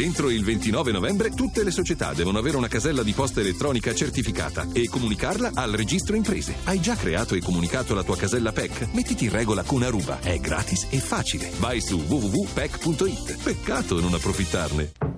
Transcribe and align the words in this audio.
Entro 0.00 0.30
il 0.30 0.42
29 0.42 0.92
novembre 0.92 1.28
tutte 1.28 1.62
le 1.62 1.70
società 1.70 2.14
devono 2.14 2.38
avere 2.38 2.56
una 2.56 2.68
casella 2.68 3.02
di 3.02 3.12
posta 3.12 3.40
elettronica 3.40 3.94
certificata 3.94 4.66
e 4.72 4.88
comunicarla 4.88 5.50
al 5.52 5.72
registro 5.72 6.16
imprese. 6.16 6.54
Hai 6.64 6.80
già 6.80 6.96
creato 6.96 7.34
e 7.34 7.42
comunicato 7.42 7.94
la 7.94 8.02
tua 8.02 8.16
casella 8.16 8.50
PEC? 8.50 8.94
Mettiti 8.94 9.24
in 9.24 9.30
regola 9.30 9.62
con 9.62 9.82
Aruba. 9.82 10.20
È 10.20 10.38
gratis 10.38 10.86
e 10.88 11.00
facile. 11.00 11.50
Vai 11.58 11.82
su 11.82 11.98
www.pec.it. 11.98 13.42
Peccato 13.42 14.00
non 14.00 14.14
approfittarne. 14.14 15.09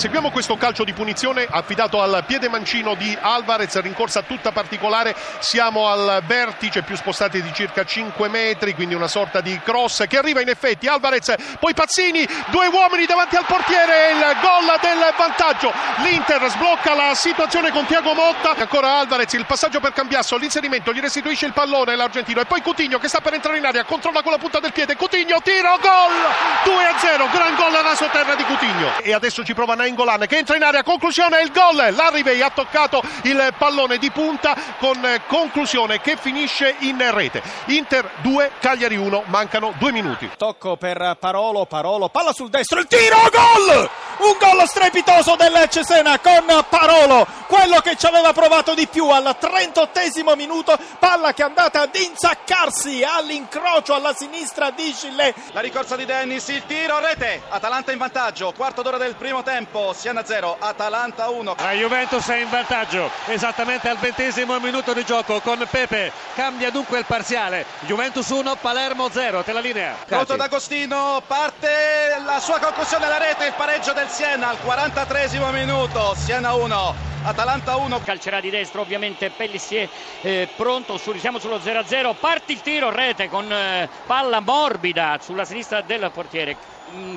Seguiamo 0.00 0.30
questo 0.30 0.56
calcio 0.56 0.82
di 0.82 0.94
punizione 0.94 1.46
affidato 1.46 2.00
al 2.00 2.24
piede 2.26 2.48
mancino 2.48 2.94
di 2.94 3.14
Alvarez, 3.20 3.78
rincorsa 3.82 4.22
tutta 4.22 4.50
particolare, 4.50 5.14
siamo 5.40 5.88
al 5.88 6.22
vertice 6.24 6.80
più 6.80 6.96
spostati 6.96 7.42
di 7.42 7.52
circa 7.52 7.84
5 7.84 8.26
metri, 8.30 8.74
quindi 8.74 8.94
una 8.94 9.08
sorta 9.08 9.42
di 9.42 9.60
cross 9.62 10.06
che 10.06 10.16
arriva 10.16 10.40
in 10.40 10.48
effetti. 10.48 10.86
Alvarez, 10.86 11.34
poi 11.58 11.74
Pazzini, 11.74 12.26
due 12.46 12.68
uomini 12.68 13.04
davanti 13.04 13.36
al 13.36 13.44
portiere, 13.44 14.12
il 14.12 14.36
gol 14.40 14.74
del 14.80 15.12
vantaggio, 15.18 15.70
l'Inter 15.98 16.48
sblocca 16.48 16.94
la 16.94 17.14
situazione 17.14 17.70
con 17.70 17.84
Tiago 17.84 18.14
Motta, 18.14 18.54
ancora 18.56 19.00
Alvarez, 19.00 19.34
il 19.34 19.44
passaggio 19.44 19.80
per 19.80 19.92
Cambiasso, 19.92 20.38
l'inserimento, 20.38 20.94
gli 20.94 21.00
restituisce 21.00 21.44
il 21.44 21.52
pallone 21.52 21.94
l'argentino. 21.94 22.40
E 22.40 22.46
poi 22.46 22.62
Coutinho 22.62 22.98
che 22.98 23.08
sta 23.08 23.20
per 23.20 23.34
entrare 23.34 23.58
in 23.58 23.66
aria, 23.66 23.84
controlla 23.84 24.22
con 24.22 24.32
la 24.32 24.38
punta 24.38 24.60
del 24.60 24.72
piede, 24.72 24.96
Coutinho, 24.96 25.42
tiro, 25.42 25.76
gol, 25.78 26.74
2-0, 26.74 27.30
gran 27.30 27.54
gol 27.54 27.74
a 27.74 27.82
raso 27.82 28.08
terra 28.10 28.34
di 28.34 28.44
Coutinho. 28.44 28.96
E 29.02 29.12
adesso 29.12 29.44
ci 29.44 29.52
prova 29.52 29.74
Nainggolan 29.90 30.26
che 30.28 30.38
entra 30.38 30.56
in 30.56 30.62
area, 30.62 30.84
conclusione 30.84 31.42
il 31.42 31.50
gol, 31.50 31.92
Larrivei 31.94 32.40
ha 32.42 32.50
toccato 32.50 33.02
il 33.22 33.52
pallone 33.58 33.98
di 33.98 34.10
punta 34.10 34.54
con 34.78 34.96
conclusione 35.26 36.00
che 36.00 36.16
finisce 36.16 36.76
in 36.80 37.04
rete. 37.12 37.42
Inter 37.66 38.08
2, 38.22 38.52
Cagliari 38.60 38.96
1, 38.96 39.24
mancano 39.26 39.74
due 39.78 39.90
minuti. 39.90 40.30
Tocco 40.36 40.76
per 40.76 41.16
Parolo, 41.18 41.66
Parolo, 41.66 42.08
palla 42.08 42.32
sul 42.32 42.50
destro, 42.50 42.78
il 42.78 42.86
tiro, 42.86 43.16
gol! 43.30 43.99
Un 44.30 44.36
gol 44.38 44.64
strepitoso 44.68 45.34
del 45.34 45.68
Cesena 45.68 46.20
con 46.20 46.64
Parolo, 46.68 47.26
quello 47.48 47.80
che 47.80 47.96
ci 47.96 48.06
aveva 48.06 48.32
provato 48.32 48.74
di 48.74 48.86
più 48.86 49.08
al 49.08 49.36
38 49.36 50.36
minuto, 50.36 50.78
palla 51.00 51.32
che 51.32 51.42
è 51.42 51.46
andata 51.46 51.80
ad 51.80 51.96
inzaccarsi 51.96 53.02
all'incrocio 53.02 53.92
alla 53.92 54.14
sinistra 54.14 54.70
di 54.70 54.92
Gillet. 54.92 55.34
La 55.50 55.60
ricorsa 55.60 55.96
di 55.96 56.04
Dennis, 56.04 56.46
il 56.46 56.64
tiro, 56.64 57.00
rete, 57.00 57.42
Atalanta 57.48 57.90
in 57.90 57.98
vantaggio, 57.98 58.52
quarto 58.56 58.82
d'ora 58.82 58.98
del 58.98 59.16
primo 59.16 59.42
tempo, 59.42 59.92
Siena 59.94 60.24
0, 60.24 60.58
Atalanta 60.60 61.28
1. 61.28 61.56
La 61.58 61.72
Juventus 61.72 62.28
è 62.28 62.36
in 62.36 62.50
vantaggio 62.50 63.10
esattamente 63.26 63.88
al 63.88 63.98
ventesimo 63.98 64.60
minuto 64.60 64.92
di 64.92 65.04
gioco 65.04 65.40
con 65.40 65.66
Pepe. 65.68 66.12
Cambia 66.36 66.70
dunque 66.70 67.00
il 67.00 67.04
parziale. 67.04 67.66
Juventus 67.80 68.28
1, 68.28 68.54
Palermo 68.60 69.10
0. 69.10 69.42
Te 69.42 69.52
la 69.52 69.60
linea. 69.60 69.96
Pronto 70.06 70.36
D'Agostino, 70.36 71.20
parte 71.26 72.16
la 72.24 72.38
sua 72.38 72.60
concussione 72.60 73.06
alla 73.06 73.18
rete, 73.18 73.46
il 73.46 73.54
pareggio 73.54 73.92
del 73.92 74.08
Siena 74.20 74.50
al 74.50 74.60
43 74.60 75.30
minuto. 75.50 76.14
Siena 76.14 76.52
1. 76.52 76.94
Atalanta 77.22 77.76
1 77.76 78.00
calcerà 78.00 78.38
di 78.38 78.50
destra 78.50 78.82
ovviamente 78.82 79.30
Pellissier 79.30 79.88
eh, 80.20 80.46
pronto 80.56 80.98
su, 80.98 81.14
siamo 81.14 81.38
sullo 81.38 81.56
0-0 81.56 82.14
parte 82.20 82.52
il 82.52 82.60
tiro 82.60 82.90
rete 82.90 83.30
con 83.30 83.50
eh, 83.50 83.88
palla 84.06 84.40
morbida 84.40 85.18
sulla 85.22 85.46
sinistra 85.46 85.80
del 85.80 86.10
portiere 86.12 86.54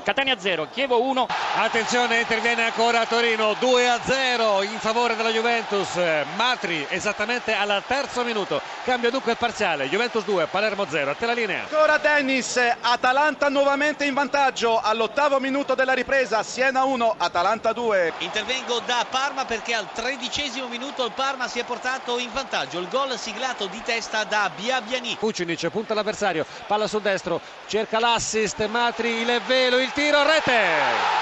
Catania 0.03 0.37
0, 0.39 0.67
Chievo 0.71 1.01
1. 1.01 1.27
Attenzione, 1.55 2.19
interviene 2.19 2.65
ancora 2.65 3.05
Torino 3.05 3.55
2 3.59 3.89
a 3.89 3.99
0 4.03 4.63
in 4.63 4.79
favore 4.79 5.15
della 5.15 5.29
Juventus. 5.29 5.89
Matri 6.35 6.85
esattamente 6.89 7.53
al 7.53 7.81
terzo 7.87 8.23
minuto. 8.23 8.61
Cambia 8.83 9.09
dunque 9.09 9.31
il 9.31 9.37
parziale. 9.37 9.87
Juventus 9.89 10.23
2, 10.23 10.47
Palermo 10.47 10.85
0. 10.87 11.11
A 11.11 11.15
te 11.15 11.25
la 11.25 11.33
linea. 11.33 11.63
Ancora 11.63 11.97
Dennis, 11.97 12.59
Atalanta 12.81 13.49
nuovamente 13.49 14.05
in 14.05 14.13
vantaggio 14.13 14.79
all'ottavo 14.79 15.39
minuto 15.39 15.75
della 15.75 15.93
ripresa. 15.93 16.43
Siena 16.43 16.83
1, 16.83 17.15
Atalanta 17.17 17.73
2. 17.73 18.13
Intervengo 18.19 18.79
da 18.85 19.05
Parma 19.09 19.45
perché 19.45 19.73
al 19.73 19.91
tredicesimo 19.91 20.67
minuto 20.67 21.05
il 21.05 21.11
Parma 21.13 21.47
si 21.47 21.59
è 21.59 21.63
portato 21.63 22.19
in 22.19 22.31
vantaggio. 22.31 22.79
Il 22.79 22.89
gol 22.89 23.17
siglato 23.17 23.67
di 23.67 23.81
testa 23.83 24.23
da 24.23 24.51
Biabiani. 24.55 25.17
Pucinic 25.19 25.67
punta 25.69 25.93
l'avversario, 25.93 26.45
palla 26.67 26.87
sul 26.87 27.01
destro, 27.01 27.41
cerca 27.67 27.99
l'assist, 27.99 28.65
Matri 28.67 29.21
il 29.21 29.41
velo, 29.63 29.79
il 29.79 29.91
tiro, 29.93 30.23
rete! 30.23 31.21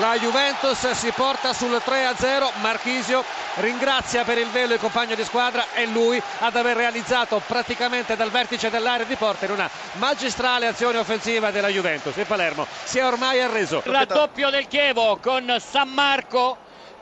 La 0.00 0.16
Juventus 0.18 0.90
si 0.90 1.10
porta 1.12 1.52
sul 1.52 1.80
3-0, 1.84 2.50
Marchisio 2.60 3.24
ringrazia 3.54 4.22
per 4.22 4.36
il 4.38 4.46
velo 4.48 4.74
il 4.74 4.80
compagno 4.80 5.14
di 5.14 5.24
squadra 5.24 5.64
e 5.72 5.86
lui 5.86 6.22
ad 6.40 6.54
aver 6.54 6.76
realizzato 6.76 7.42
praticamente 7.44 8.14
dal 8.14 8.30
vertice 8.30 8.68
dell'area 8.70 9.06
di 9.06 9.16
porta 9.16 9.46
in 9.46 9.52
una 9.52 9.68
magistrale 9.94 10.66
azione 10.66 10.98
offensiva 10.98 11.50
della 11.50 11.68
Juventus. 11.68 12.14
Il 12.16 12.26
Palermo 12.26 12.66
si 12.84 12.98
è 12.98 13.04
ormai 13.04 13.40
arreso. 13.40 13.82
Raddoppio 13.84 14.50
del 14.50 14.68
Chievo 14.68 15.18
con 15.20 15.56
San 15.58 15.88
Marco 15.88 16.58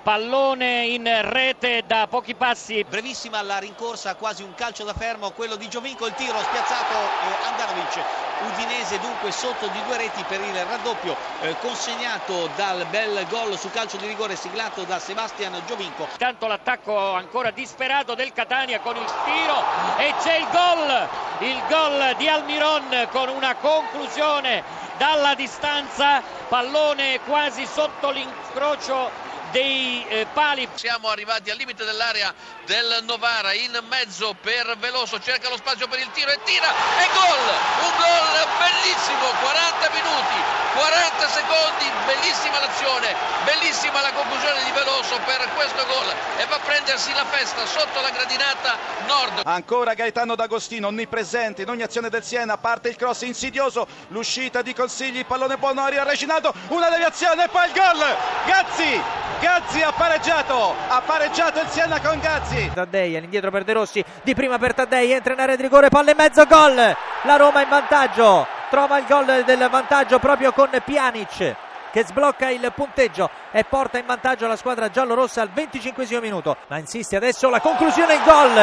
pallone 0.07 0.87
in 0.87 1.11
rete 1.21 1.83
da 1.85 2.07
pochi 2.09 2.37
passi. 2.37 2.85
Brevissima 2.89 3.43
la 3.43 3.59
rincorsa 3.59 4.15
quasi 4.15 4.45
un 4.45 4.55
calcio 4.55 4.85
da 4.85 4.95
fermo 4.95 5.33
quello 5.33 5.57
di 5.57 5.69
Giovinco 5.69 6.07
il 6.07 6.15
tiro 6.15 6.39
spiazzato 6.39 6.95
eh, 6.95 7.49
Andanovic. 7.49 8.05
Udinese 8.47 9.01
dunque 9.01 9.33
sotto 9.33 9.67
di 9.67 9.83
due 9.85 9.97
reti 9.97 10.23
per 10.29 10.41
il 10.41 10.55
raddoppio 10.65 11.17
eh, 11.41 11.57
consegnato 11.59 12.49
dal 12.55 12.87
bel 12.89 13.27
gol 13.29 13.59
su 13.59 13.69
calcio 13.73 13.97
di 13.97 14.07
rigore 14.07 14.37
siglato 14.37 14.85
da 14.85 15.01
Sebastian 15.01 15.61
Giovinco. 15.67 16.07
Tanto 16.17 16.47
l'attacco 16.47 17.15
ancora 17.15 17.51
disperato 17.51 18.15
del 18.15 18.33
Catania 18.33 18.79
con 18.79 18.95
il 18.95 19.13
tiro 19.25 19.65
e 19.97 20.15
c'è 20.23 20.37
il 20.37 20.47
gol 20.53 21.09
il 21.41 21.63
gol 21.69 22.15
di 22.17 22.29
Almiron 22.29 23.09
con 23.11 23.29
una 23.29 23.57
conclusione 23.57 24.63
dalla 24.99 25.35
distanza 25.35 26.23
pallone 26.49 27.21
quasi 27.27 27.67
sotto 27.67 28.11
l'incrocio 28.11 29.26
dei 29.51 30.05
eh, 30.09 30.27
pali. 30.33 30.69
Siamo 30.75 31.09
arrivati 31.09 31.51
al 31.51 31.57
limite 31.57 31.85
dell'area 31.85 32.33
del 32.65 33.01
Novara, 33.03 33.53
in 33.53 33.79
mezzo 33.89 34.35
per 34.41 34.77
Veloso, 34.79 35.21
cerca 35.21 35.49
lo 35.49 35.57
spazio 35.57 35.89
per 35.89 35.99
il 35.99 36.11
tiro 36.13 36.31
e 36.31 36.39
tira 36.45 36.69
e 36.69 37.07
gol! 37.15 37.47
Un 37.85 37.93
gol 37.97 38.27
bellissimo, 38.59 39.27
40 39.41 39.91
minuti, 39.91 40.39
40 40.75 41.29
secondi, 41.29 41.85
bellissima 42.07 42.59
l'azione, 42.61 43.15
bellissima 43.45 44.01
la 44.01 44.13
conclusione 44.13 44.65
di 44.65 44.71
Veloso 44.87 45.19
per 45.27 45.49
questo 45.57 45.85
gol 45.85 46.07
e 46.39 46.47
va 46.49 46.55
a 46.55 46.61
prendersi 46.61 47.13
la 47.13 47.25
festa 47.25 47.67
sotto 47.67 48.01
la 48.01 48.11
gradinata 48.11 48.79
nord. 49.09 49.41
Ancora 49.43 49.95
Gaetano 49.95 50.37
D'Agostino, 50.37 50.87
onnipresente 50.87 51.63
in 51.63 51.71
ogni 51.71 51.83
azione 51.83 52.09
del 52.09 52.23
Siena, 52.23 52.57
parte 52.57 52.91
il 52.91 52.95
cross 52.95 53.23
insidioso, 53.23 53.89
l'uscita 54.09 54.63
di 54.63 54.73
Consigli, 54.73 55.19
il 55.19 55.27
pallone 55.27 55.57
buono, 55.57 55.83
arriva 55.83 56.05
Reginaldo, 56.05 56.55
una 56.69 56.89
deviazione 56.89 57.47
e 57.47 57.49
poi 57.49 57.67
il 57.67 57.73
gol! 57.73 58.17
Gazzi! 58.47 59.03
Gazzi 59.41 59.83
ha 59.83 59.91
pareggiato, 59.91 60.75
ha 60.87 61.03
pareggiato 61.05 61.61
il 61.61 61.69
Siena 61.69 62.01
con 62.01 62.21
Gazzi. 62.21 62.71
Taddei 62.73 63.17
all'indietro 63.17 63.51
per 63.51 63.65
De 63.65 63.73
Rossi, 63.73 64.05
di 64.23 64.35
prima 64.37 64.57
per 64.59 64.75
Taddei, 64.75 65.11
entra 65.11 65.33
in 65.33 65.41
area 65.41 65.57
di 65.57 65.63
rigore, 65.63 65.89
palla 65.89 66.13
in 66.13 66.17
mezzo, 66.17 66.47
gol! 66.47 66.77
La 66.77 67.37
Roma 67.37 67.61
in 67.61 67.69
vantaggio, 67.69 68.47
trova 68.71 68.99
il 68.99 69.07
gol 69.07 69.43
del 69.45 69.69
vantaggio 69.69 70.21
proprio 70.21 70.53
con 70.53 70.71
Pjanic 70.85 71.65
che 71.97 72.05
sblocca 72.05 72.51
il 72.51 72.71
punteggio 72.75 73.31
e 73.51 73.65
porta 73.65 73.97
in 73.97 74.05
vantaggio 74.05 74.47
la 74.47 74.57
squadra 74.57 74.91
giallorossa 74.91 75.41
al 75.41 75.49
25 75.49 76.21
minuto. 76.21 76.55
Ma 76.67 76.77
insiste 76.77 77.17
adesso 77.17 77.49
la 77.49 77.63
conclusione 77.63 78.17
in 78.17 78.23
gol. 78.23 78.55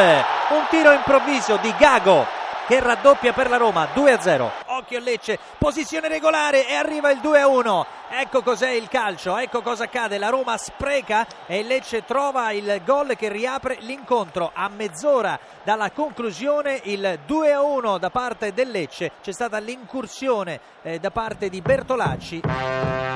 Un 0.56 0.66
tiro 0.70 0.92
improvviso 0.92 1.56
di 1.56 1.74
Gago 1.76 2.24
che 2.68 2.78
raddoppia 2.78 3.32
per 3.32 3.48
la 3.48 3.56
Roma 3.56 3.88
2-0. 3.92 4.50
Occhio 4.66 5.00
Lecce, 5.00 5.40
posizione 5.58 6.06
regolare 6.06 6.68
e 6.68 6.74
arriva 6.74 7.10
il 7.10 7.18
2-1. 7.18 7.84
Ecco 8.10 8.40
cos'è 8.42 8.70
il 8.70 8.86
calcio, 8.86 9.36
ecco 9.36 9.62
cosa 9.62 9.82
accade. 9.82 10.16
La 10.16 10.28
Roma 10.28 10.56
spreca 10.56 11.26
e 11.46 11.58
il 11.58 11.66
Lecce 11.66 12.04
trova 12.04 12.52
il 12.52 12.82
gol 12.84 13.16
che 13.16 13.28
riapre 13.28 13.78
l'incontro 13.80 14.52
a 14.54 14.68
mezz'ora 14.68 15.36
dalla 15.64 15.90
conclusione 15.90 16.80
il 16.84 17.18
2-1 17.26 17.98
da 17.98 18.10
parte 18.10 18.52
del 18.52 18.70
Lecce. 18.70 19.10
C'è 19.20 19.32
stata 19.32 19.58
l'incursione 19.58 20.60
eh, 20.82 21.00
da 21.00 21.10
parte 21.10 21.48
di 21.48 21.60
Bertolacci. 21.60 23.13